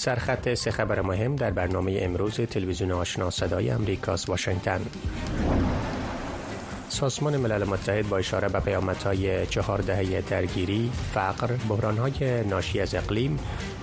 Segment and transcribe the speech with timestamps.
[0.00, 4.80] سرخط سه خبر مهم در برنامه امروز تلویزیون آشنا صدای امریکاس واشنگتن
[6.88, 13.38] سازمان ملل متحد با اشاره به پیامدهای چهار دهه درگیری، فقر، بحرانهای ناشی از اقلیم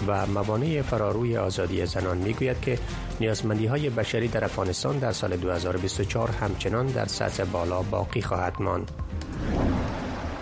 [0.07, 2.79] و موانع فراروی آزادی زنان می‌گوید که
[3.20, 8.92] نیازمندی های بشری در افغانستان در سال 2024 همچنان در سطح بالا باقی خواهد ماند.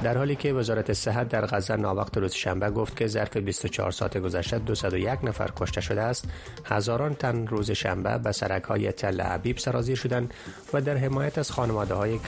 [0.05, 4.17] در حالی که وزارت صحت در غزه ناوقت روز شنبه گفت که ظرف 24 ساعت
[4.17, 6.27] گذشته 201 نفر کشته شده است
[6.65, 10.33] هزاران تن روز شنبه به سرک های تل عبیب سرازیر شدند
[10.73, 12.19] و در حمایت از خانواده های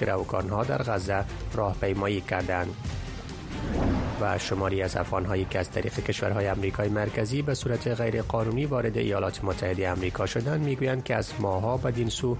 [0.50, 2.76] ها در غزه راهپیمایی کردند.
[4.22, 9.44] و شماری از افغانهایی که از طریق کشورهای امریکای مرکزی به صورت غیرقانونی وارد ایالات
[9.44, 12.38] متحده آمریکا شدند می‌گویند که از ماها بدین سو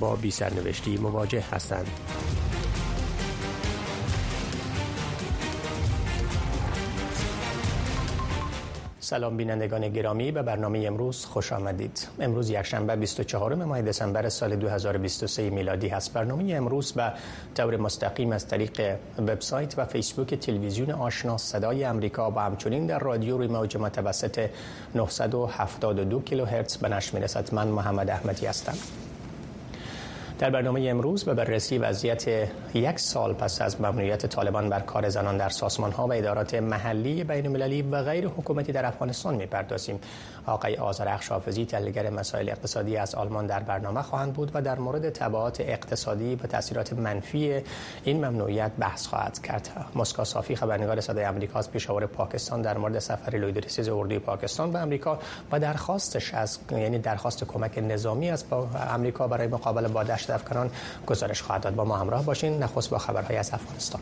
[0.00, 1.90] با بی سرنوشتی مواجه هستند.
[9.08, 12.08] سلام بینندگان گرامی به برنامه امروز خوش آمدید.
[12.20, 16.12] امروز یکشنبه 24 ماه دسامبر سال 2023 میلادی هست.
[16.12, 17.12] برنامه امروز به
[17.54, 23.38] طور مستقیم از طریق وبسایت و فیسبوک تلویزیون آشنا صدای امریکا و همچنین در رادیو
[23.38, 24.48] روی موج متوسط
[24.94, 27.54] 972 کیلوهرتز به نشر می‌رسد.
[27.54, 28.74] من محمد احمدی هستم.
[30.38, 32.28] در برنامه امروز به بررسی وضعیت
[32.74, 37.24] یک سال پس از ممنوعیت طالبان بر کار زنان در سازمان ها و ادارات محلی
[37.24, 40.00] بین المللی و غیر حکومتی در افغانستان می‌پردازیم.
[40.46, 45.10] آقای آذرخش حافظی تحلیلگر مسائل اقتصادی از آلمان در برنامه خواهند بود و در مورد
[45.10, 47.60] تبعات اقتصادی و تاثیرات منفی
[48.04, 49.68] این ممنوعیت بحث خواهد کرد.
[49.94, 54.78] مسکا صافی خبرنگار صدای آمریکا از پیشاور پاکستان در مورد سفر لویدریسیز اردوی پاکستان به
[54.78, 55.18] آمریکا
[55.52, 58.44] و درخواستش از یعنی درخواست کمک نظامی از
[58.94, 60.70] آمریکا برای مقابله با افغانان
[61.06, 61.74] گزارش خواهد داد.
[61.74, 62.62] با ما همراه باشین.
[62.62, 64.00] نخست با خبرهای از افغانستان.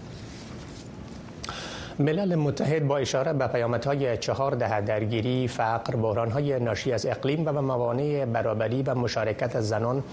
[1.99, 7.63] ملل متحد با اشاره به پیامدهای چهار دهه درگیری، فقر، بحرانهای ناشی از اقلیم و
[7.63, 10.05] موانع برابری و مشارکت زنان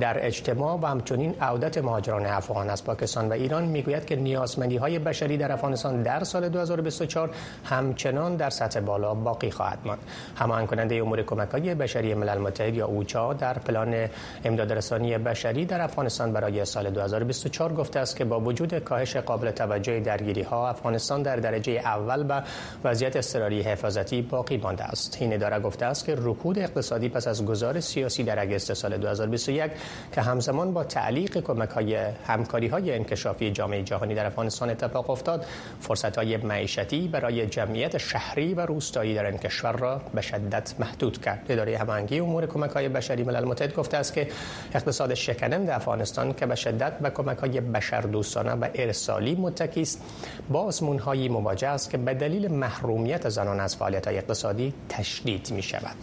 [0.00, 4.98] در اجتماع و همچنین عودت مهاجران افغان از پاکستان و ایران می‌گوید که نیازمندی های
[4.98, 7.30] بشری در افغانستان در سال 2024
[7.64, 10.00] همچنان در سطح بالا باقی خواهد ماند.
[10.36, 14.08] هماهنگ کننده امور کمک های بشری ملل متحد یا اوچا در پلان
[14.44, 19.50] امداد رسانی بشری در افغانستان برای سال 2024 گفته است که با وجود کاهش قابل
[19.50, 22.42] توجه درگیری ها افغانستان در درجه اول و
[22.84, 25.18] وضعیت اضطراری حفاظتی باقی مانده است.
[25.20, 29.70] این اداره گفته است که رکود اقتصادی پس از گذار سیاسی در اگست سال 2021
[30.12, 31.94] که همزمان با تعلیق کمک های
[32.26, 35.46] همکاری های انکشافی جامعه جهانی در افغانستان اتفاق افتاد
[35.80, 41.22] فرصت های معیشتی برای جمعیت شهری و روستایی در این کشور را به شدت محدود
[41.22, 41.46] کرد.
[41.48, 44.28] اداره هماهنگی امور کمک های بشری ملل متحد گفته است که
[44.74, 50.02] اقتصاد شکننده افغانستان که به شدت به کمک های بشردوستانه و ارسالی متکی است
[50.50, 55.96] با آزمون مواجه است که به دلیل محرومیت زنان از فعالیت اقتصادی تشدید می شود.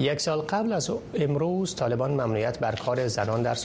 [0.00, 3.56] یک سال قبل از امروز طالبان ممنوعیت بر کار زنان در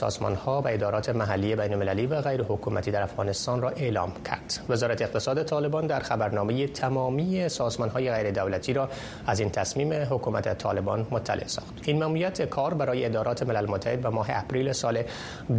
[0.46, 4.60] ها و ادارات محلی بین المللی و غیر حکومتی در افغانستان را اعلام کرد.
[4.68, 7.46] وزارت اقتصاد طالبان در خبرنامه تمامی
[7.94, 8.88] های غیر دولتی را
[9.26, 11.74] از این تصمیم حکومت طالبان مطلع ساخت.
[11.84, 15.02] این ممنوعیت کار برای ادارات ملل متحد و ماه اپریل سال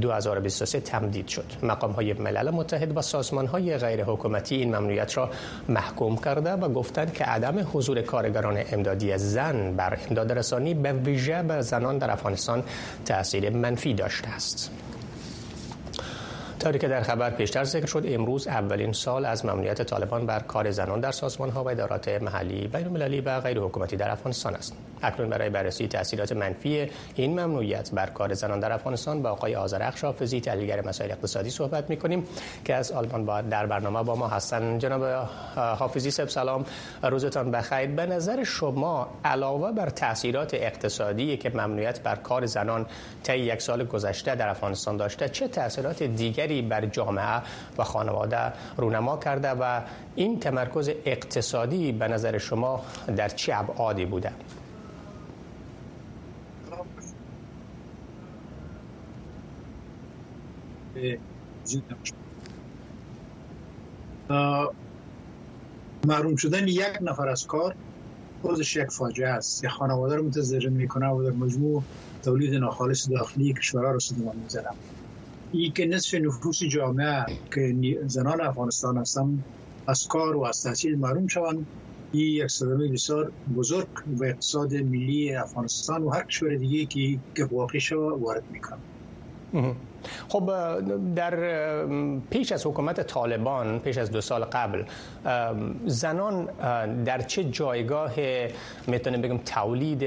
[0.01, 1.45] 2023 تمدید شد.
[1.63, 3.01] مقام های ملل متحد و
[3.47, 5.29] های غیر حکومتی این ممنوعیت را
[5.69, 11.43] محکوم کرده و گفتند که عدم حضور کارگران امدادی زن بر امداد رسانی به ویژه
[11.43, 12.63] به زنان در افغانستان
[13.05, 14.71] تاثیر منفی داشته است.
[16.59, 20.71] طوری که در خبر پیشتر ذکر شد امروز اولین سال از ممنوعیت طالبان بر کار
[20.71, 24.75] زنان در سازمان ها و ادارات محلی بین المللی و غیر حکومتی در افغانستان است.
[25.01, 30.03] اکنون برای بررسی تاثیرات منفی این ممنوعیت بر کار زنان در افغانستان با آقای آذرخش
[30.03, 32.23] حافظی تحلیلگر مسائل اقتصادی صحبت می
[32.65, 35.03] که از آلمان با در برنامه با ما هستند جناب
[35.55, 36.65] حافظی سب سلام.
[37.03, 37.87] روزتان بخیر.
[37.87, 42.85] به نظر شما علاوه بر تاثیرات اقتصادی که ممنوعیت بر کار زنان
[43.23, 47.41] طی یک سال گذشته در افغانستان داشته چه تاثیرات دیگر بر جامعه
[47.77, 49.81] و خانواده رونما کرده و
[50.15, 52.81] این تمرکز اقتصادی به نظر شما
[53.15, 54.31] در چه ابعادی بوده؟
[66.07, 67.75] محروم شدن یک نفر از کار
[68.41, 71.83] خودش یک فاجعه است یه خانواده رو متضرر می‌کنه و در مجموع
[72.23, 74.69] تولید ناخالص داخلی کشورها رو سدمان می‌زنه
[75.51, 79.43] ای که نصف نفوس جامعه که زنان افغانستان هستن
[79.87, 81.65] از کار و از تحصیل محروم شوند.
[82.11, 87.79] این یک صدمه بسیار بزرگ و اقتصاد ملی افغانستان و هر کشور دیگه که واقع
[87.95, 88.77] وارد می‌کنه.
[90.29, 90.51] خب
[91.15, 91.35] در
[92.29, 94.83] پیش از حکومت طالبان پیش از دو سال قبل
[95.85, 96.45] زنان
[97.03, 98.13] در چه جایگاه
[98.87, 100.03] می‌تونیم بگم تولید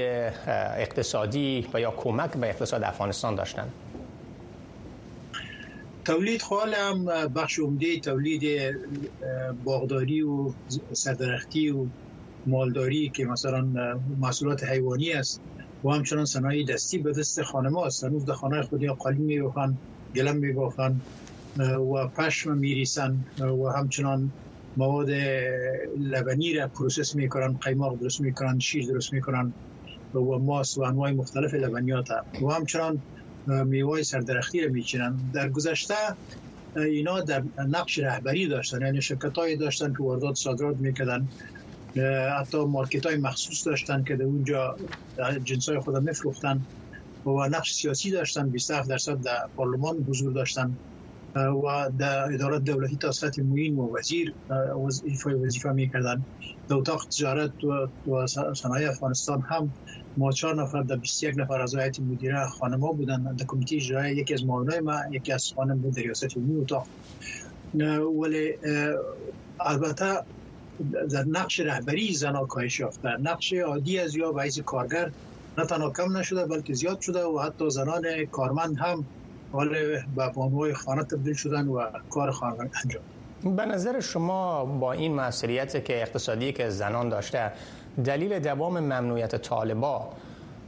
[0.77, 3.67] اقتصادی و یا کمک به اقتصاد افغانستان داشتن؟
[6.11, 7.05] تولید خوال هم
[7.35, 8.41] بخش عمده تولید
[9.63, 10.53] باغداری و
[10.93, 11.87] سردرختی و
[12.45, 13.61] مالداری که مثلا
[14.19, 15.41] محصولات حیوانی است
[15.83, 19.77] و همچنان صنایع دستی به دست خانم است هنوز در خانه خودی قالین می بافن
[20.15, 21.01] گلیم می بافن
[21.93, 24.33] و پشم می ریسن و همچنان
[24.77, 25.09] مواد
[25.99, 29.53] لبنی را process می کنن قیماق درست می کنن شیر درست می کنن
[30.13, 32.05] و ماست و انواع مختلف لبنیات
[32.41, 33.03] و همچنان
[33.47, 35.31] میوای سردرختی را میچینن.
[35.33, 35.93] در گذشته
[36.75, 41.27] اینا در نقش رهبری داشتن یعنی شرکت داشتن که واردات صادرات می‌کردن.
[42.39, 44.75] حتی مارکت های مخصوص داشتن که در اونجا
[45.43, 46.67] جنس های خود میفروختن
[47.25, 50.77] و نقش سیاسی داشتن 27 درصد در پارلمان حضور داشتن.
[51.35, 54.35] و در ادارات دولتی تا سطح معین و وزیر
[55.03, 56.25] ایفای وظیفه می‌کردن
[56.69, 57.51] در اتاق تجارت
[58.07, 59.75] و صنایع افغانستان هم
[60.17, 63.23] ما چهار نفر در 21 نفر از هیئت مدیره خانما بودن.
[63.35, 66.87] در کمیته اجرایی یکی از معاونای ما یکی از خانم بود در ریاست عمومی اتاق
[68.21, 68.53] ولی
[69.59, 70.15] البته
[71.11, 73.09] در نقش رهبری زنا کاهش یافته.
[73.21, 75.11] نقش عادی از یا بعض کارگر
[75.57, 78.01] نه تنها کم نشده بلکه زیاد شده و حتی زنان
[78.31, 79.07] کارمند هم
[79.51, 79.69] حال
[80.15, 83.55] به بانوهای خانه تبدیل شدن و کار خانه انجام.
[83.55, 87.51] به نظر شما با این مسئولیت که اقتصادی که زنان داشته
[88.05, 90.09] دلیل دوام ممنوعیت طالبا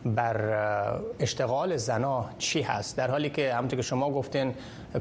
[0.06, 4.54] بر اشتغال زنا چی هست؟ در حالی که همونطور که شما گفتین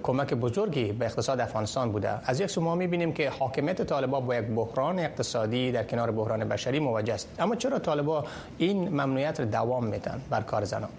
[0.02, 2.10] کمک بزرگی به اقتصاد افغانستان بوده.
[2.24, 6.48] از یک سو ما می‌بینیم که حاکمیت طالبا با یک بحران اقتصادی در کنار بحران
[6.48, 7.28] بشری مواجه است.
[7.38, 8.24] اما چرا طالبا
[8.58, 10.90] این ممنوعیت رو دوام میدن بر کار زنان؟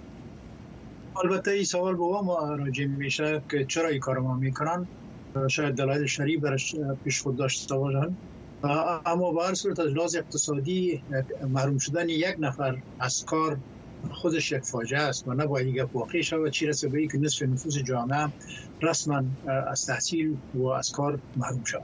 [1.23, 4.87] البته این سوال به ما راجع میشه که چرا این کار ما می‌کنن؟
[5.47, 8.15] شاید دلایل شریع برش پیش خود داشته باشن.
[9.05, 11.03] اما به هر صورت از لحاظ اقتصادی
[11.49, 13.57] محروم شدن یک نفر از کار
[14.11, 16.51] خودش یک فاجعه است و نباید دیگه واقعی شود.
[16.51, 18.27] چی رسه به که نصف نفوس جامعه
[18.81, 19.23] رسما
[19.71, 21.83] از تحصیل و از کار محروم شود.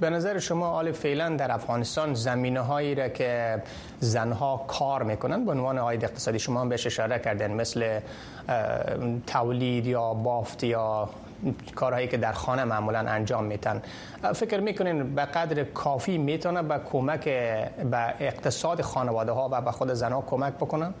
[0.00, 3.62] به نظر شما آل فعلا در افغانستان زمینه هایی را که
[4.00, 8.00] زنها کار می‌کنن به عنوان عاید اقتصادی شما هم بهش اشاره کردن مثل
[9.26, 11.08] تولید یا بافت یا
[11.74, 13.82] کارهایی که در خانه معمولا انجام میتن
[14.34, 19.94] فکر می‌کنین به قدر کافی می‌تونه به کمک به اقتصاد خانواده ها و به خود
[19.94, 20.94] زنها کمک بکنن؟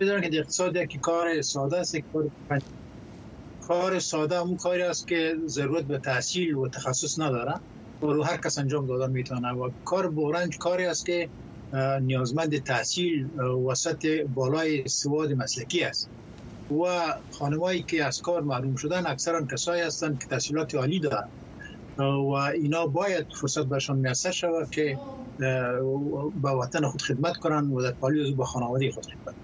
[0.00, 2.30] بدونن که اقتصاد که کار ساده است کار
[3.68, 7.54] کار ساده اون کاری است که ضرورت به تحصیل و تخصص نداره.
[8.02, 9.52] و رو هر کس انجام دادن می‌تونه.
[9.52, 11.28] و کار بورنج کاری است که
[12.00, 16.10] نیازمند تحصیل و سطح بالای سواد مسلکی است.
[16.70, 21.28] و خانمایی که از کار معلوم شدن اکثرا کسایی هستند که تحصیلات عالی دارند
[21.98, 24.98] و اینا باید فرصت برشان میسر شود که
[26.42, 29.34] به وطن خود خدمت کنند و در پالی با خانواده خود خدمت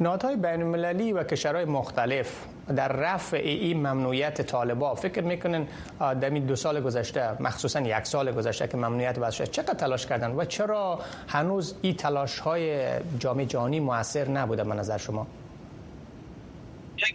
[0.00, 2.44] نهادهای بین المللی و کشورهای مختلف
[2.76, 5.66] در رفع این ممنوعیت طالبا فکر می‌کنن
[6.00, 10.30] در دو سال گذشته مخصوصا یک سال گذشته که ممنوعیت وضع شد چقدر تلاش کردن
[10.30, 10.98] و چرا
[11.28, 12.86] هنوز این تلاش های
[13.18, 15.26] جامعه جهانی موثر نبوده به نظر شما؟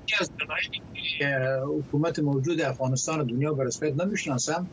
[0.10, 4.72] یکی از دلایلی حکومت موجود افغانستان و دنیا به رسمیت نمی‌شناسم.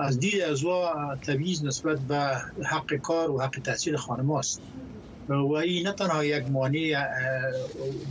[0.00, 0.60] از دید از
[1.26, 2.30] تبعیض نسبت به
[2.70, 4.62] حق کار و حق تحصیل خانم است
[5.28, 7.06] و این نه تنها یک مانع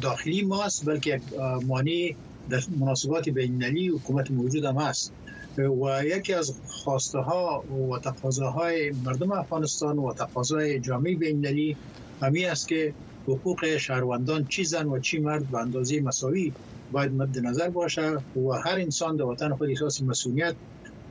[0.02, 1.24] داخلی ماست بلکه یک
[1.64, 2.10] مانع
[2.50, 5.14] در مناسبات بین‌المللی حکومت موجود هم است
[5.58, 11.78] و یکی از خواسته ها و تقاضاهای مردم افغانستان و تقاضای جامعه بین‌المللی
[12.22, 12.96] همی است که
[13.28, 16.54] حقوق شهروندان چی زن و چی مرد به اندازه مساوی
[16.92, 20.56] باید مد نظر باشه و هر انسان در وطن خود احساس مسئولیت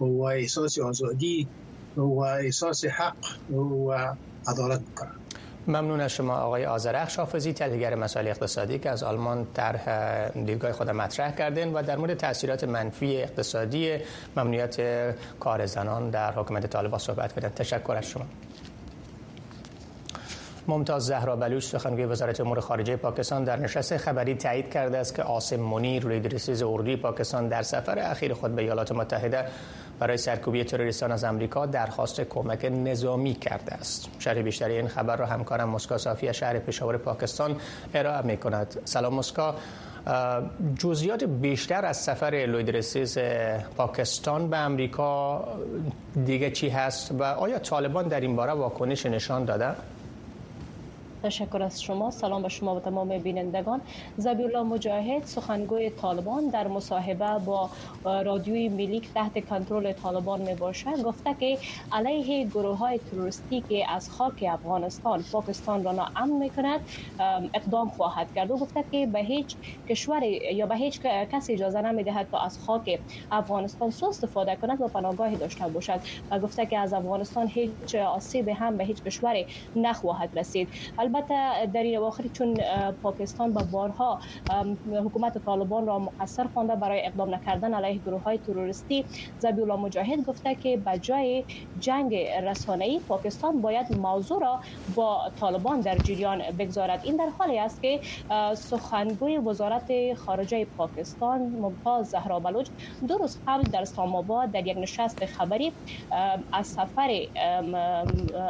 [0.01, 1.49] و احساس آزادی
[1.97, 3.17] و احساس حق
[3.51, 4.15] و
[4.47, 5.11] عدالت کنه
[5.69, 10.91] ممنون از شما آقای آذرخ شافزی تحلیلگر مسائل اقتصادی که از آلمان طرح دیدگاه خود
[10.91, 13.97] مطرح کردن و در مورد تاثیرات منفی اقتصادی
[14.37, 14.77] ممنوعیت
[15.41, 18.25] کار زنان در حکومت طالبان صحبت کردن تشکر از شما.
[20.69, 25.23] ممتاز زهرا بلوچ سخنگوی وزارت امور خارجه پاکستان در نشست خبری تایید کرده است که
[25.23, 29.45] آسم منیر رئیس اردوی پاکستان در سفر اخیر خود به ایالات متحده
[29.99, 34.09] برای سرکوبی تروریستان از امریکا درخواست کمک نظامی کرده است.
[34.19, 37.57] شرح بیشتری این خبر را همکارم مسکا صافی شهر پشاور پاکستان
[37.95, 38.81] ارائه می کند.
[38.85, 39.55] سلام مسکا
[40.79, 42.85] جزئیات بیشتر از سفر لوید
[43.77, 45.45] پاکستان به امریکا
[46.27, 49.75] دیگه چی هست و آیا طالبان در این باره واکنش نشان داده؟
[51.23, 52.11] تشکر از شما.
[52.11, 53.83] سلام به شما و تمام بینندگان.
[54.17, 57.71] زبیرالله مجاهد سخنگوی طالبان در مصاحبه با
[58.05, 61.01] رادیوی ملی تحت کنترل طالبان می باشد.
[61.05, 61.59] گفته که
[61.93, 66.81] علیه گروه های تروریستی که از خاک افغانستان پاکستان را ناامن می کند
[67.55, 68.51] اقدام خواهد کرد.
[68.51, 69.57] و گفته که به هیچ
[69.89, 70.23] کشور
[70.53, 71.01] یا به هیچ
[71.33, 72.85] کسی اجازه نمی دهد تا از خاک
[73.31, 76.01] افغانستان سو استفاده کند و پناهگاهی داشته باشد.
[76.31, 79.37] و گفته که از افغانستان هیچ آسیب هم به هیچ کشور
[79.75, 80.71] نخواهد رسید.
[81.09, 82.61] البته در این اواخر چون
[83.03, 84.19] پاکستان با بارها
[85.05, 89.05] حکومت طالبان را مقصر خوانده برای اقدام نکردن علیه گروه های تروریستی
[89.39, 91.45] زبی الله مجاهد گفته که به جای
[91.81, 92.15] جنگ
[92.81, 94.61] ای پاکستان باید موضوع را
[94.95, 97.01] با طالبان در جریان بگذارد.
[97.05, 98.01] این در حالی است که
[98.55, 102.69] سخنگوی وزارت خارجه پاکستان ممتاز زهرا بلوچ
[103.09, 105.73] دو روز قبل در اسلام در یک نشست خبری
[106.53, 107.21] از سفر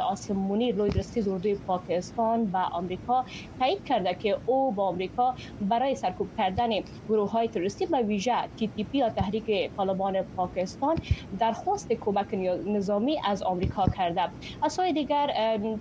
[0.09, 3.25] آسمونی لوید رسید اردوی پاکستان به آمریکا
[3.59, 6.69] تایید کرده که او با آمریکا برای سرکوب کردن
[7.07, 10.99] گروه های تروریستی به ویژه پی یا تحریک طالبان پاکستان
[11.39, 12.27] درخواست کمک
[12.65, 14.21] نظامی از آمریکا کرده.
[14.61, 15.27] از سوی دیگر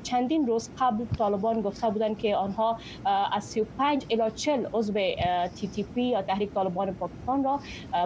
[0.03, 2.77] چندین روز قبل طالبان گفته بودند که آنها
[3.33, 4.93] از 35 الی 40 عضو
[5.95, 7.61] پی یا تحریک طالبان پاکستان را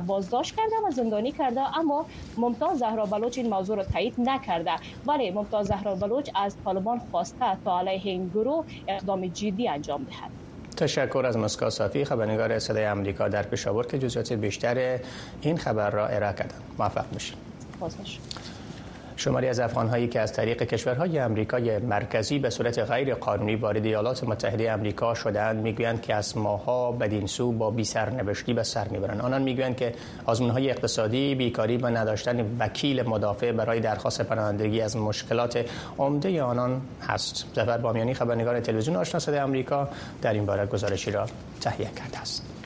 [0.06, 4.70] بازداشت کرده و زندانی کرده اما ممتاز زهرا بلوچ این موضوع را تایید نکرده.
[5.04, 8.51] ولی ممتاز زهرا بلوچ از طالبان خواسته تا علیه این گروه
[8.88, 10.30] اقدام جدی انجام دهد.
[10.76, 14.98] تشکر از مسکا صافی خبرنگار صدای امریکا در پشاور که جزئیات بیشتر
[15.40, 16.62] این خبر را ارائه کردند.
[16.78, 17.36] موفق باشید.
[19.22, 24.24] شماری از افغانهایی که از طریق کشورهای آمریکای مرکزی به صورت غیر قانونی وارد ایالات
[24.24, 29.20] متحده آمریکا شدند می‌گویند که از ماها بدین سو با بی سرنوشتی به سر می‌برند.
[29.20, 35.64] آنان می‌گویند که آزمونهای اقتصادی بیکاری و نداشتن وکیل مدافع برای درخواست پناهندگی از مشکلات
[35.98, 37.46] عمده آنان هست.
[37.54, 39.88] ظفر بامیانی خبرنگار تلویزیون آشنا آمریکا
[40.22, 41.26] در این باره گزارشی را
[41.60, 42.61] تهیه کرده است.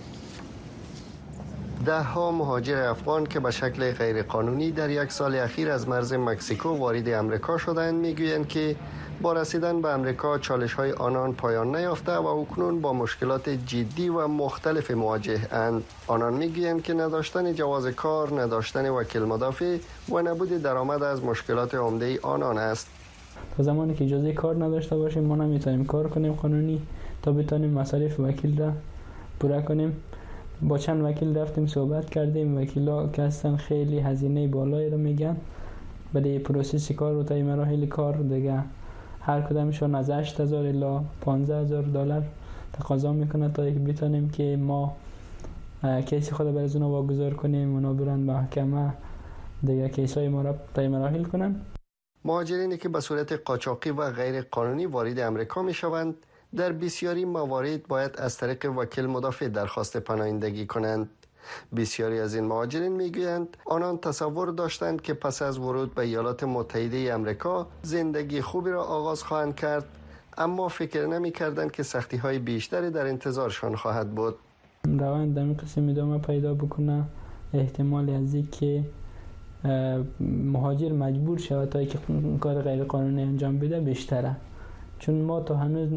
[1.86, 6.68] ده ها مهاجر افغان که به شکل غیرقانونی در یک سال اخیر از مرز مکسیکو
[6.68, 8.76] وارد امریکا شدند می‌گویند که
[9.22, 14.26] با رسیدن به امریکا چالش های آنان پایان نیافته و اکنون با مشکلات جدی و
[14.28, 15.84] مختلف مواجه اند.
[16.06, 19.76] آنان می‌گویند که نداشتن جواز کار نداشتن وکیل مدافع
[20.08, 22.88] و نبود درآمد از مشکلات عمده آنان است.
[23.56, 26.32] تا زمانی که اجازه کار نداشته باشیم ما نمی‌تونیم کار کنیم.
[26.32, 26.82] قانونی
[27.22, 28.72] تا بتانیم مصارف وکیل را
[29.40, 30.02] پورا کنیم.
[30.62, 32.58] با چند وکیل رفتیم صحبت کردیم.
[32.58, 35.36] وکیلا که هستن خیلی هزینه بالایی رو میگن
[36.12, 38.62] برای process کار و طی مراحل کار دیگه
[39.20, 42.22] هر کدامشون از 8000 الا 15000 دلار
[42.72, 44.96] تقاضا می‌کنه تا یک بتانیم که ما
[46.06, 48.92] case ی خود بر از واگذار کنیم اونا برن محکمه
[49.62, 51.60] دیگه case های ما را طی مراحل کنن.
[52.24, 56.14] مهاجرینی که به صورت قاچاقی و غیر قانونی وارد امریکا می شوند
[56.56, 61.08] در بسیاری موارد باید از طریق وکیل مدافع درخواست پناهندگی کنند.
[61.76, 67.14] بسیاری از این مهاجرین می‌گویند آنان تصور داشتند که پس از ورود به ایالات متحده
[67.14, 69.84] امریکا زندگی خوبی را آغاز خواهند کرد
[70.38, 74.34] اما فکر نمی کردند که سختی های بیشتری در انتظارشان خواهد بود.
[74.84, 77.04] روند در قسم ادامه پیدا بکنه
[77.54, 78.84] احتمال از که
[80.20, 81.98] مهاجر مجبور شود تا که
[82.40, 84.36] کار غیر قانونی انجام بده بیشتره.
[84.98, 85.88] چون ما تا هنوز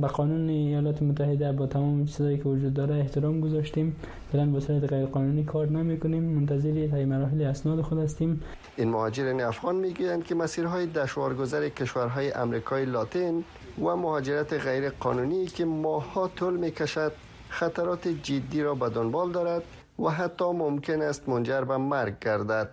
[0.00, 3.96] به قانون ایالات متحده با تمام چیزایی که وجود داره احترام گذاشتیم.
[4.32, 8.40] فعلا به صورت غیر قانونی کار نمی کنیم منتظر تای مراحل اسناد خود هستیم.
[8.76, 13.44] این مهاجرین افغان می‌گویند که مسیرهای دشوارگذر کشورهای امریکای لاتین
[13.78, 17.12] و مهاجرت غیر قانونی که ماها طول می‌کشد
[17.48, 19.62] خطرات جدی را به دنبال دارد
[19.98, 22.68] و حتی ممکن است منجر به مرگ گردد.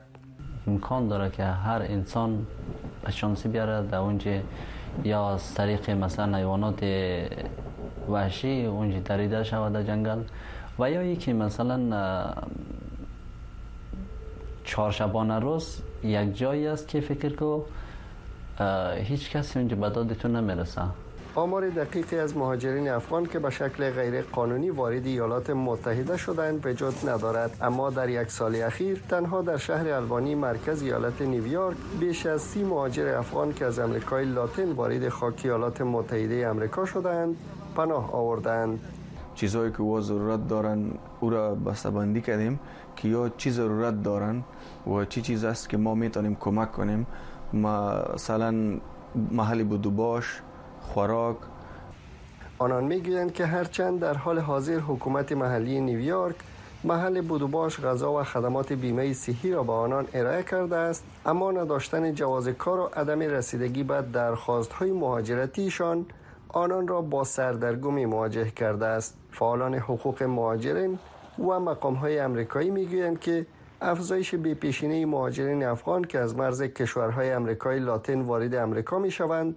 [0.67, 2.45] امکان داره که هر انسان
[3.11, 4.31] شانسی بیاره در اونجا
[5.03, 6.83] یا از طریق مثلا حیوانات
[8.09, 10.19] وحشی اونجا دریده شود در جنگل
[10.79, 12.33] و یا یکی مثلا
[14.63, 17.61] چهارشبانه روز یک جایی است که فکر کو
[19.03, 20.81] هیچ کسی اونجا به نمی‌رسه.
[21.37, 27.09] آمار دقیقی از مهاجرین افغان که به شکل غیر قانونی وارد ایالات متحده شدند وجود
[27.09, 27.57] ندارد.
[27.61, 32.63] اما در یک سال اخیر تنها در شهر البانی مرکز ایالت نیویورک بیش از سی
[32.63, 37.35] مهاجر افغان که از امریکای لاتین وارد خاک ایالات متحده امریکا شدند
[37.75, 38.79] پناه آوردند
[39.35, 42.59] چیزهایی که او ضرورت دارن او را بسته‌بندی کردیم
[42.95, 44.43] که یا چی ضرورت دارن
[44.87, 47.07] و چی چیز است که ما می‌تونیم کمک کنیم.
[47.53, 48.79] مثلا
[49.31, 50.41] محلی بودوباش
[50.93, 51.37] خوراک.
[52.59, 56.35] آنان می‌گویند که هرچند در حال حاضر حکومت محلی نیویورک
[56.83, 62.13] محل بودوباش غذا و خدمات بیمه صحی را به آنان ارائه کرده است اما نداشتن
[62.13, 66.05] جواز کار و عدم رسیدگی به درخواست های مهاجرتیشان
[66.49, 69.17] آنان را با سردرگمی مواجه کرده است.
[69.31, 70.99] فعالان حقوق مهاجرین
[71.39, 73.45] و مقام های امریکایی می‌گویند که
[73.81, 79.55] افزایش بیپیشینه مهاجرین افغان که از مرز کشورهای امریکای لاتین وارد امریکا می شوند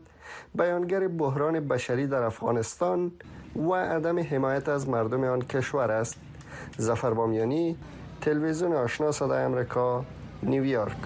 [0.54, 3.12] بیانگر بحران بشری در افغانستان
[3.56, 6.16] و عدم حمایت از مردم آن کشور است.
[6.78, 7.76] زفر بامیانی
[8.20, 10.04] تلویزیون آشنا صدای امریکا
[10.42, 10.96] نیویورک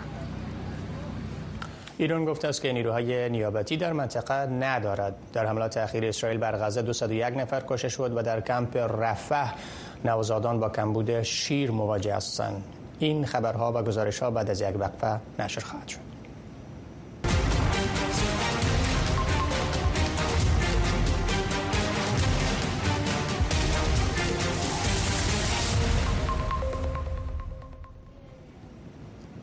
[1.98, 5.16] ایران گفته است که نیروهای نیابتی در منطقه ندارد.
[5.32, 9.54] در حملات اخیر اسرائیل بر غزه 201 نفر کشته شد و در کمپ رفح
[10.04, 12.83] نوزادان با کمبود شیر مواجه هستند.
[13.04, 16.14] این خبرها و گزارش ها بعد از یک وقفه نشر خواهد شد.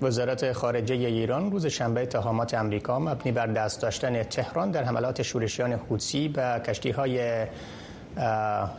[0.01, 5.74] وزارت خارجه ایران روز شنبه اتهامات امریکا مبنی بر دست داشتن تهران در حملات شورشیان
[5.74, 7.46] حوثی به کشتی های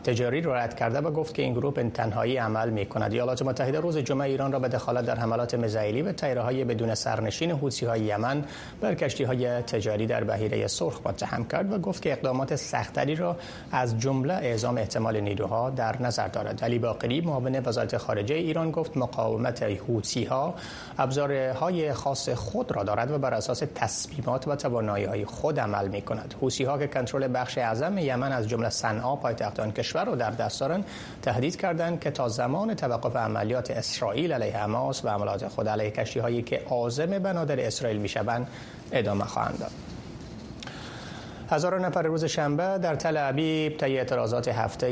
[0.05, 3.81] تجاری رو رد کرده و گفت که این گروه تنهایی عمل می کند ایالات متحده
[3.81, 7.87] روز جمعه ایران را به دخالت در حملات میزایلی و تیره های بدون سرنشین حوثی
[7.87, 8.45] های یمن
[8.81, 13.37] بر کشتی های تجاری در بحیره سرخ متهم کرد و گفت که اقدامات سختری را
[13.73, 16.65] از جمله اعزام احتمال نیروها در نظر دارد.
[16.65, 20.55] علی باقری معاون وزارت خارجه ایران گفت مقاومت حوثی ها
[20.99, 26.03] ابزارهای خاص خود را دارد و بر اساس تصمیمات و توانایی های خود عمل می
[26.03, 30.17] کند حوثی ها که کنترل بخش اعظم یمن از جمله صنعا پایتخت آن کشور رو
[30.17, 30.85] در دست دارند
[31.23, 36.21] تهدید کردند که تا زمان توقف عملیات اسرائیل علیه حماس و عملیات خود علیه کشتی
[36.21, 38.49] هایی که عازم بنادر اسرائیل می‌شوند
[38.93, 39.92] ادامه خواهند داد.
[41.51, 44.87] هزاران نفر روز شنبه در تل ابیب طی اعتراضات هفته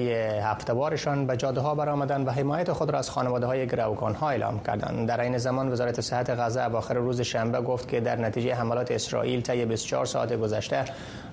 [0.45, 4.61] هفتوارشان به جاده ها برآمدند و حمایت خود را از خانواده های گروگان ها اعلام
[4.61, 5.09] کردند.
[5.09, 9.40] در این زمان وزارت صحت غزه اواخر روز شنبه گفت که در نتیجه حملات اسرائیل
[9.40, 10.85] طی 24 ساعت گذشته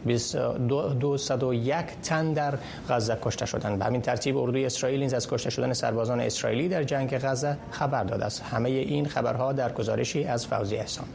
[0.05, 2.53] 201 تن در
[2.89, 3.79] غزه کشته شدند.
[3.79, 8.03] به همین ترتیب اردوی اسرائیل نیز از کشته شدن سربازان اسرائیلی در جنگ غزه خبر
[8.03, 11.05] داده است همه این خبرها در گزارشی از فوزی احسان.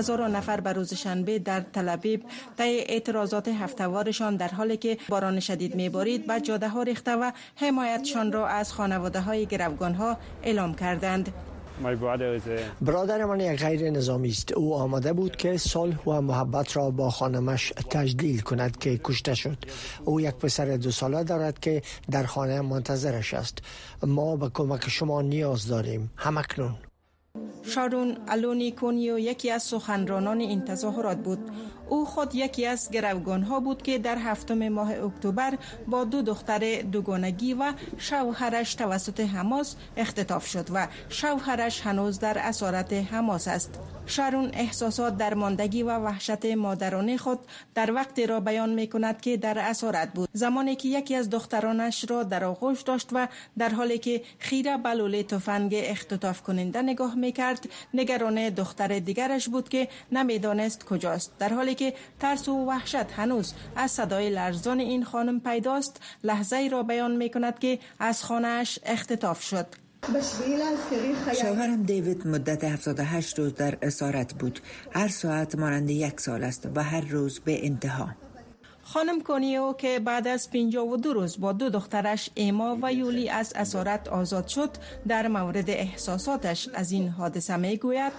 [0.00, 2.24] هزاران نفر به روز شنبه در تلابیب
[2.58, 8.32] طی اعتراضات هفتوارشان در حالی که باران شدید میبارید و جاده ها ریخته و حمایتشان
[8.32, 11.32] را از خانواده های گروگان ها اعلام کردند
[12.80, 17.10] برادر من یک غیر نظامی است او آمده بود که صلح و محبت را با
[17.10, 19.58] خانمش تجلیل کند که کشته شد.
[20.04, 23.58] او یک پسر دو ساله دارد که در خانه منتظرش است.
[24.06, 26.10] ما به کمک شما نیاز داریم.
[26.16, 26.89] همکنون
[27.62, 31.38] شارون الونی کونیو یکی از سخنرانان این تظاهرات بود.
[31.88, 36.82] او خود یکی از گروگان ها بود که در هفتم ماه اکتبر با دو دختر
[36.82, 43.78] دوگانگی و شوهرش توسط حماس اختطاف شد و شوهرش هنوز در اسارت حماس است.
[44.06, 47.38] شارون احساسات درماندگی و وحشت مادرانه خود
[47.74, 50.28] در وقتی را بیان می کند که در اسارت بود.
[50.32, 55.22] زمانی که یکی از دخترانش را در آغوش داشت و در حالی که خیره بلوله
[55.22, 61.32] تفنگ اختطاف کننده نگاه می کرد نگران دختر دیگرش بود که نمی‌دانست کجاست.
[61.38, 66.68] در حالی که ترس و وحشت هنوز از صدای لرزان این خانم پیداست لحظه ای
[66.68, 69.66] را بیان می کند که از خانهش اختطاف شد.
[71.40, 74.60] شوهرم دیوید مدت 78 روز در اسارت بود.
[74.92, 78.08] هر ساعت مانند یک سال است و هر روز به انتها.
[78.92, 84.08] خانم کونیو که بعد از 52 روز با دو دخترش ایما و یولی از اسارت
[84.08, 84.70] آزاد شد
[85.08, 88.12] در مورد احساساتش از این حادثه می گوید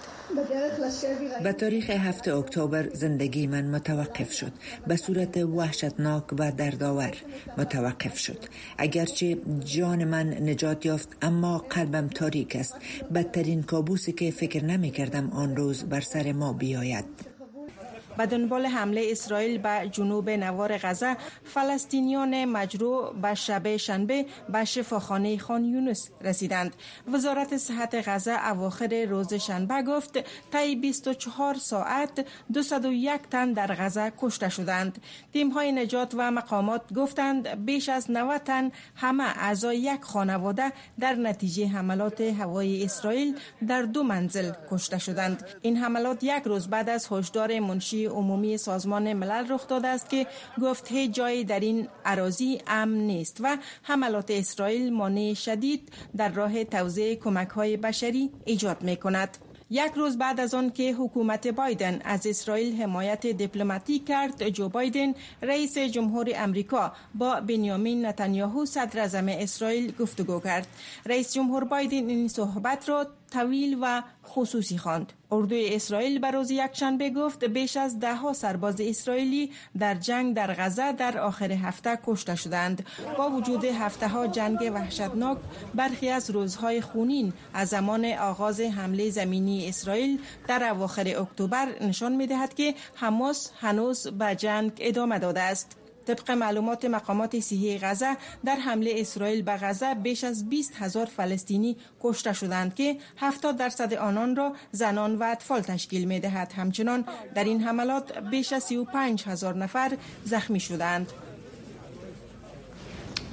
[1.42, 4.52] به تاریخ 7 اکتبر زندگی من متوقف شد.
[4.86, 7.14] به صورت وحشتناک و دردآور
[7.58, 8.38] متوقف شد.
[8.78, 12.74] اگرچه جان من نجات یافت اما قلبم تاریک است.
[13.14, 17.31] بدترین کابوسی که فکر نمی کردم آن روز بر سر ما بیاید.
[18.18, 25.38] به دنبال حمله اسرائیل به جنوب نوار غزه فلسطینیان مجروع به شب شنبه به شفاخانه
[25.38, 26.76] خان یونس رسیدند.
[27.12, 30.18] وزارت صحت غزه اواخر روز شنبه گفت
[30.52, 35.02] طی 24 ساعت 201 تن در غزه کشته شدند.
[35.32, 41.14] تیم های نجات و مقامات گفتند بیش از 90 تن همه اعضای یک خانواده در
[41.14, 45.44] نتیجه حملات هوایی اسرائیل در دو منزل کشته شدند.
[45.62, 50.26] این حملات یک روز بعد از هشدار منشی عمومی سازمان ملل رخ داده است که
[50.62, 56.64] گفت هیچ جایی در این عراضی امن نیست و حملات اسرائیل مانع شدید در راه
[56.64, 59.38] توزیع کمک های بشری ایجاد می کند.
[59.72, 65.14] یک روز بعد از آن که حکومت بایدن از اسرائیل حمایت دیپلماتیک کرد جو بایدن
[65.42, 70.66] رئیس جمهور امریکا با بنیامین نتانیاهو صدر اعظم اسرائیل گفتگو کرد
[71.06, 75.12] رئیس جمهور بایدن این صحبت را طویل و خصوصی خواند.
[75.32, 80.54] اردوی اسرائیل به روز یکشنبه گفت بیش از ده ها سرباز اسرائیلی در جنگ در
[80.54, 82.86] غزه در آخر هفته کشته شدند.
[83.18, 85.38] با وجود هفته ها جنگ وحشتناک
[85.74, 92.26] برخی از روزهای خونین از زمان آغاز حمله زمینی اسرائیل در اواخر اکتبر نشان می
[92.26, 95.81] دهد که حماس هنوز به جنگ ادامه داده است.
[96.06, 101.76] طبق معلومات مقامات صحی غزه در حمله اسرائیل به غزه بیش از 20 هزار فلسطینی
[102.02, 107.44] کشته شدند که 70 درصد آنان را زنان و اطفال تشکیل می دهد همچنان در
[107.44, 111.12] این حملات بیش از 35 هزار نفر زخمی شدند.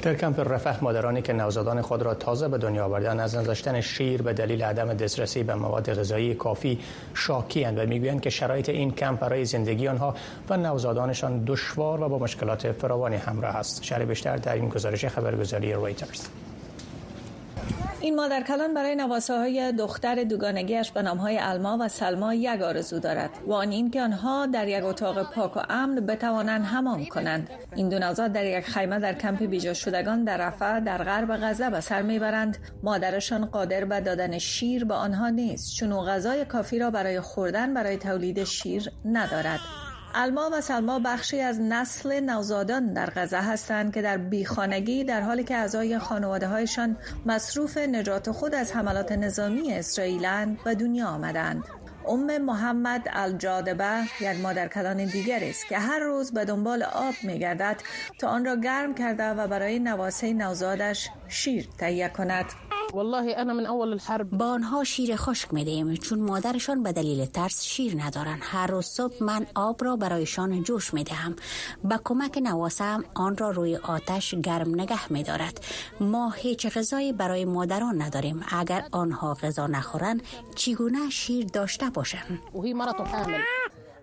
[0.01, 4.21] در کمپ رفح مادرانی که نوزادان خود را تازه به دنیا آوردن از نذاشتن شیر
[4.21, 6.79] به دلیل عدم دسترسی به مواد غذایی کافی
[7.13, 10.15] شاکی و می‌گویند که شرایط این کمپ برای زندگی آنها
[10.49, 13.83] و نوزادانشان دشوار و با مشکلات فراوانی همراه است.
[13.83, 16.27] شرح بیشتر در این گزارش خبرگزاری رویترز.
[18.01, 22.62] این مادر کلان برای نواسه های دختر دوگانگیش به نام های الما و سلما یک
[22.62, 27.05] آرزو دارد و آن این که آنها در یک اتاق پاک و امن بتوانند حمام
[27.05, 27.49] کنند.
[27.75, 31.69] این دو نوزاد در یک خیمه در کمپ بیجا شدگان در رفع در غرب غزه
[31.69, 32.57] به سر می‌برند.
[32.83, 37.97] مادرشان قادر به دادن شیر به آنها نیست چون غذای کافی را برای خوردن برای
[37.97, 39.59] تولید شیر ندارد.
[40.15, 45.43] الما و سلما بخشی از نسل نوزادان در غزه هستند که در بیخانگی در حالی
[45.43, 51.63] که اعضای خانواده هایشان مصروف نجات خود از حملات نظامی اسرائیلند و دنیا آمدند.
[52.08, 57.82] ام محمد الجادبه یک مادرکلان دیگر است که هر روز به دنبال آب می گردد
[58.19, 62.68] تا آن را گرم کرده و برای نواسه نوزادش شیر تهیه کند.
[62.93, 64.30] والله انا من اول الحرب.
[64.30, 69.23] با آنها شیر خشک میدیم چون مادرشان به دلیل ترس شیر ندارن هر روز صبح
[69.23, 71.36] من آب را برایشان جوش می‌دهم.
[71.84, 75.65] با کمک نواسم آن را روی آتش گرم نگه میدارد.
[75.99, 78.45] ما هیچ غذایی برای مادران نداریم.
[78.60, 80.21] اگر آنها غذا نخورند
[80.56, 83.41] چگونه شیر داشته باشند؟ و هی مرض حامل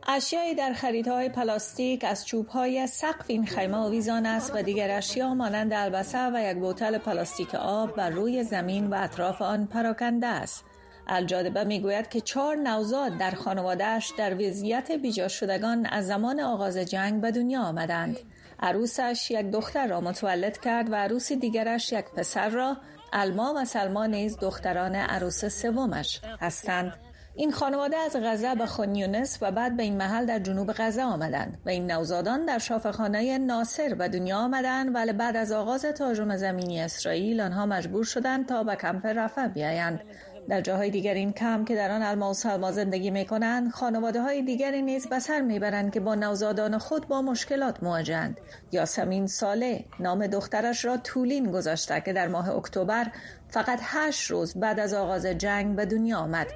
[0.09, 5.73] اشیایی در خریدهای پلاستیک از چوبهای سقف این خیمه آویزان است و دیگر اشیا مانند
[5.73, 10.65] البسه و یک بوتل پلاستیک آب بر روی زمین و اطراف آن پراکنده است.
[11.09, 17.21] الجادبه می‌گوید که چهار نوزاد در خانوادهش در وضعیت بیجا شدگان از زمان آغاز جنگ
[17.21, 18.17] به دنیا آمدند.
[18.61, 22.77] عروسش یک دختر را متولد کرد و عروس دیگرش یک پسر را
[23.13, 27.06] الما و سلما نیز دختران عروس سومش هستند.
[27.39, 31.59] این خانواده از غزه به خونیونس و بعد به این محل در جنوب غزه آمدند
[31.67, 36.81] و این نوزادان در شافخانه ناصر به دنیا آمدند ولی بعد از آغاز تهاجم زمینی
[36.81, 40.01] اسرائیل آنها مجبور شدند تا به کمپ رفع بیایند.
[40.49, 44.23] در جاهای دیگر این کم که در آن الما و سلما زندگی می کنند خانواده
[44.23, 48.41] های دیگری نیز به سر می‌برند که با نوزادان خود با مشکلات مواجهند
[48.73, 53.07] یاسمین ساله نام دخترش را طولین گذاشته که در ماه اکتبر
[53.49, 56.47] فقط هشت روز بعد از آغاز جنگ به دنیا آمد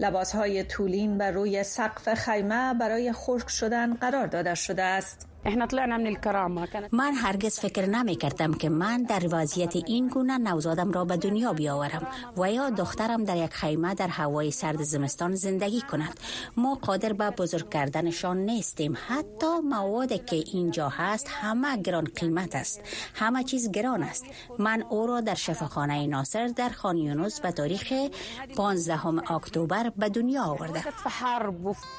[0.00, 5.28] لباس های طولین بر روی سقف خیمه برای خشک شدن قرار داده شده است.
[6.92, 11.52] من هرگز فکر نمی کردم که من در وضعیت این گونه نوزادم را به دنیا
[11.52, 12.06] بیاورم
[12.36, 16.20] و یا دخترم در یک خیمه در هوای سرد زمستان زندگی کند.
[16.56, 18.96] ما قادر به بزرگ کردنشان نیستیم.
[19.08, 22.80] حتی مواد که اینجا هست همه گران قیمت است.
[23.14, 24.24] همه چیز گران است.
[24.58, 27.92] من او را در شفاخانه ناصر در خان یونس به تاریخ
[28.56, 30.84] 15 اکتبر به دنیا آورده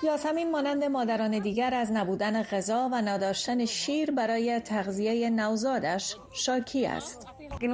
[0.03, 6.85] یاسمین مانند مادران دیگر از نبودن غذا و نداشتن داشتن شیر برای تغذیه نوزادش شاکی
[6.85, 7.27] است.
[7.61, 7.73] یعنی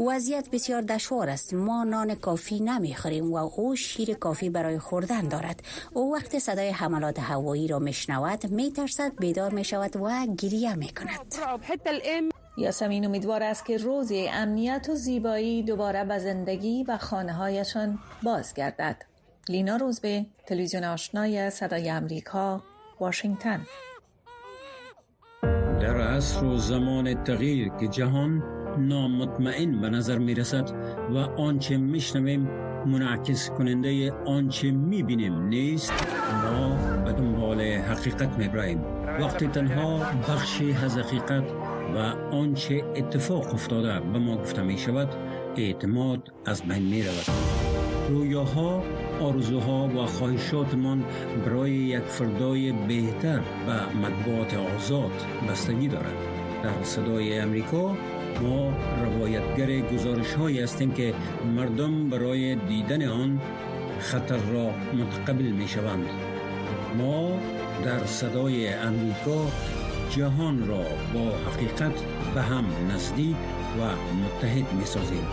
[0.00, 1.54] وضعیت بسیار دشوار است.
[1.54, 5.62] ما نان کافی نمی‌خوریم و او شیر کافی برای خوردن دارد.
[5.94, 11.34] او وقت صدای حملات هوایی را میشنود میترسد بیدار می‌شود و گریه می‌کند.
[12.56, 18.96] یاسمین امیدوار است که روزی امنیت و زیبایی دوباره به زندگی و خانه هایشان بازگردد.
[19.48, 22.62] لینا روزبه تلویزیون آشنای صدای امریکا
[23.00, 23.66] واشنگتن.
[25.82, 28.42] در عصر و زمان تغییر که جهان
[28.78, 30.70] نامطمئن به نظر می رسد
[31.14, 32.48] و آنچه میشنویم
[32.86, 35.92] منعکس کننده آنچه می بینیم نیست
[36.42, 38.80] ما به دنبال حقیقت می براییم
[39.20, 41.44] وقتی تنها بخشی از حقیقت
[41.94, 41.98] و
[42.36, 45.08] آنچه اتفاق افتاده به ما گفته می شود
[45.56, 47.26] اعتماد از بین می رود
[48.08, 48.82] رویاها
[49.20, 51.04] آرزوها و خواهشاتمان
[51.46, 55.12] برای یک فردای بهتر و مطبوعات آزاد
[55.48, 56.16] بستگی دارد.
[56.62, 57.96] در صدای امریکا
[58.42, 58.72] ما
[59.04, 61.14] روایتگر گزارش هایی هستیم که
[61.56, 63.40] مردم برای دیدن آن
[63.98, 66.06] خطر را متقبل می شوند
[66.98, 67.38] ما
[67.84, 69.46] در صدای امریکا
[70.10, 70.84] جهان را
[71.14, 72.02] با حقیقت
[72.34, 73.36] به هم نزدیک
[73.80, 73.82] و
[74.16, 75.26] متحد می سازیم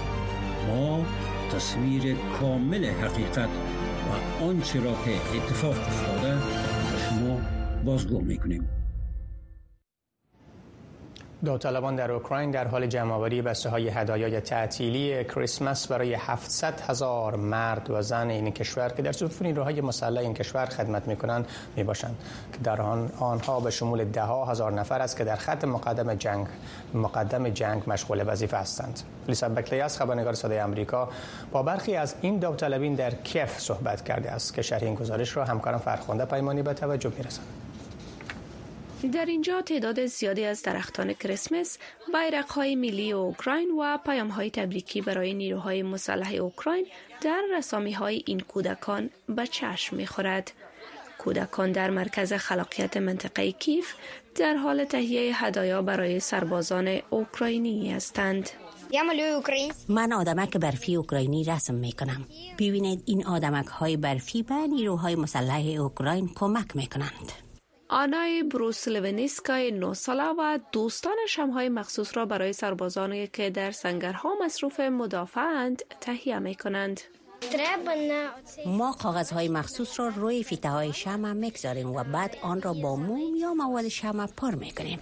[0.67, 1.05] ما
[1.55, 3.49] تصویر کامل حقیقت
[4.09, 6.37] و آنچه را که اتفاق افتاده
[7.09, 7.41] شما
[7.85, 8.78] بازگو می کنیم
[11.45, 17.89] داوطلبان در اوکراین در حال جمعآوری بسته های هدایای تعطیلی کریسمس برای 700 هزار مرد
[17.89, 21.83] و زن این کشور که در صفوف نیروهای مسلح این کشور خدمت می کنند می
[21.83, 22.17] باشند
[22.53, 26.47] که در آن آنها به شمول ده هزار نفر است که در خط مقدم جنگ
[26.93, 28.99] مقدم جنگ مشغول وظیفه هستند.
[29.27, 31.09] لیسا بکلی از خبرنگار صدای آمریکا
[31.51, 35.45] با برخی از این داوطلبین در کیف صحبت کرده است که شرح این گزارش را
[35.45, 37.23] همکارم فرخنده پیمانی به توجه می
[39.07, 41.77] در اینجا تعداد زیادی از درختان کریسمس،
[42.49, 43.97] های ملی اوکراین و
[44.31, 46.85] های تبریکی برای نیروهای مسلح اوکراین
[47.21, 50.51] در رسامی های این کودکان به چشم می‌خورد.
[51.17, 53.93] کودکان در مرکز خلاقیت منطقه کیف
[54.35, 58.49] در حال تهیه هدایا برای سربازان اوکراینی هستند.
[59.89, 62.25] من آدمک برفی اوکراینی رسم می کنم.
[62.59, 67.48] ببینید این آدمک های برفی به نیروهای مسلح اوکراین کمک می کنند.
[67.91, 74.35] آنای بروس لونیسکای 9 ساله و دوستانش های مخصوص را برای سربازانی که در سنگرها
[74.45, 77.01] مصروف مدافعند تهیه می کنند.
[78.65, 83.35] ما کاغذهای مخصوص را روی فیته های شمع می‌گذاریم و بعد آن را با موم
[83.35, 84.99] یا مواد شمع پر می‌کنیم.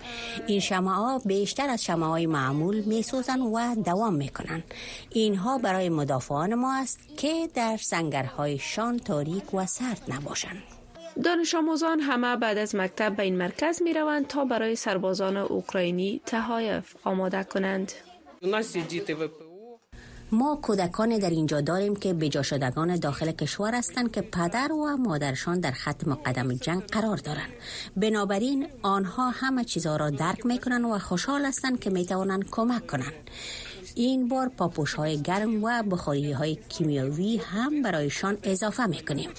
[0.47, 4.63] این شمع ها بیشتر از شمع های معمول میسوزن و دوام می‌کنن.
[5.09, 10.76] اینها برای مدافعان ما است که در سنگرهایشان تاریک و سرد نباشند.
[11.23, 16.21] دانش آموزان همه بعد از مکتب به این مرکز می روند تا برای سربازان اوکراینی
[16.25, 17.91] تحایف آماده کنند.
[20.31, 25.59] ما کودکان در اینجا داریم که بجا شدگان داخل کشور هستند که پدر و مادرشان
[25.59, 27.49] در خط مقدم جنگ قرار دارند
[27.97, 33.29] بنابراین آنها همه چیزها را درک می‌کنند و خوشحال هستند که می‌توانند کمک کنند
[33.97, 39.29] این بار پاپوش های گرم و بخاری های کیمیاوی هم برایشان اضافه می‌کنیم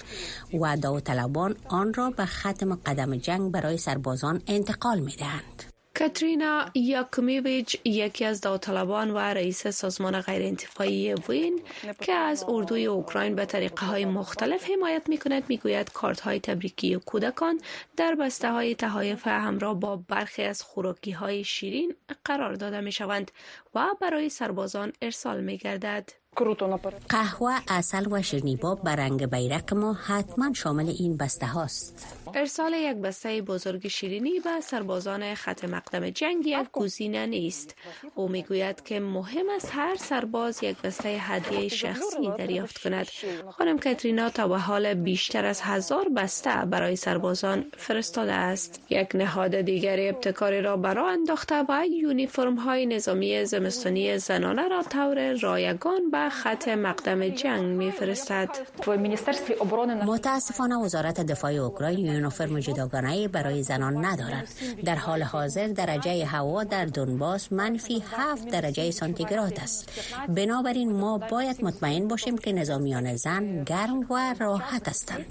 [0.61, 5.68] و داوطلبان آن را به ختم قدم جنگ برای سربازان انتقال می‌دهند.
[5.99, 11.61] کاترینا یاکومیویچ یکی از داوطلبان و رئیس سازمان غیرانتفاعی وین
[12.01, 16.39] که از اردوی اوکراین به طریقه های مختلف حمایت می کند می گوید کارت های
[16.39, 17.61] تبریکی کودکان
[17.97, 23.31] در بسته های تحایف همراه با برخی از خوراکی های شیرین قرار داده می شوند
[23.75, 26.09] و برای سربازان ارسال می گردد.
[27.09, 32.15] قهوه، اصل و شیرنیباب به رنگ بیرق ما حتما شامل این بسته هاست.
[32.35, 37.75] ارسال یک بسته بزرگ شیرینی به سربازان خط مقدم جنگ یک گزینه نیست.
[38.15, 43.07] او می‌گوید که مهم است هر سرباز یک بسته هدیه شخصی دریافت کند.
[43.49, 48.81] خانم کاترینا تا به حال بیشتر از هزار بسته برای سربازان فرستاده است.
[48.89, 55.33] یک نهاد دیگر ابتکاری را برای انداخته و یونیفرم های نظامی زمستانی زنانه را طور
[55.33, 58.49] رایگان به خط مقدم جنگ میفرستد.
[60.05, 64.47] متاسفانه وزارت دفاع اوکراین یونیفرم جداگانه برای زنان ندارد.
[64.85, 69.89] در حال حاضر درجه هوا در دونباس منفی 7 درجه سانتیگراد است.
[70.29, 75.25] بنابراین ما باید مطمئن باشیم که نظامیان زن گرم و راحت هستند.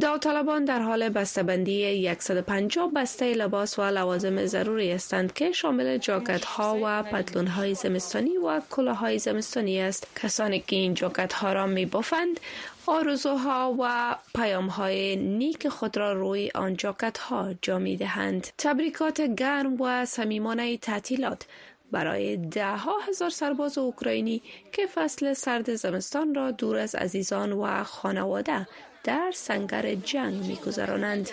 [0.00, 6.78] داوطلبان در حال بسته‌بندی 150 بسته لباس و لوازم ضروری هستند که شامل جاکت ها
[6.82, 11.66] و پتلون های زمستانی و کلاه های زمستانی است کسانی که این جاکت ها را
[11.66, 12.40] می بافند
[12.86, 19.20] آرزوها و پیام های نیک خود را روی آن جاکت ها جا می دهند تبریکات
[19.20, 21.46] گرم و صمیمانه تعطیلات
[21.90, 27.84] برای ده ها هزار سرباز اوکراینی که فصل سرد زمستان را دور از عزیزان و
[27.84, 28.66] خانواده
[29.04, 31.30] در سنگر جنگ میگذرانند.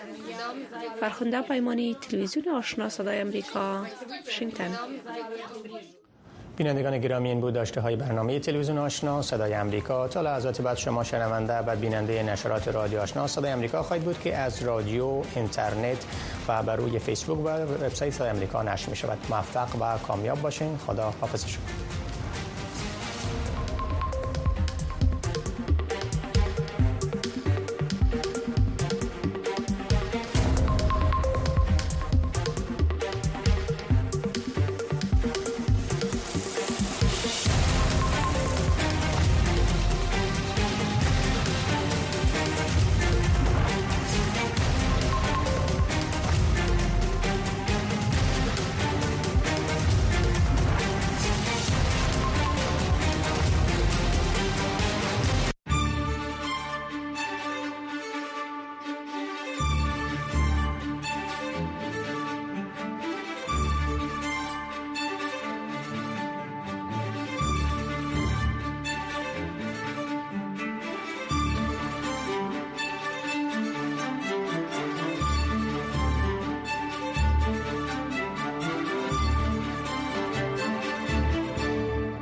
[1.00, 3.88] فرخنده پیمانی تلویزیون آشنا صدای امریکا
[4.26, 4.78] واشنگتن.
[6.58, 10.08] بینندگان گرامی این بود داشته های برنامه تلویزیون آشنا صدای امریکا.
[10.08, 14.38] تا لحظات بعد شما شنونده و بیننده نشرات رادیو آشنا صدای امریکا خواهید بود که
[14.38, 16.06] از رادیو اینترنت
[16.48, 20.78] و بر روی فیسبوک و وبسایت صدای امریکا نشر می شود موفق و کامیاب باشین.
[20.78, 22.03] خدا حافظ شما.